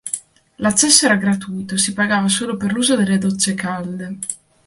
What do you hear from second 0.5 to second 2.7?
L'accesso era gratuito, si pagava solo